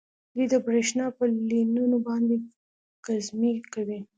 دوی 0.33 0.45
د 0.53 0.55
بریښنا 0.65 1.05
په 1.17 1.23
لینونو 1.49 1.97
باندې 2.07 2.35
ګزمې 3.05 3.53
کوي 3.73 3.99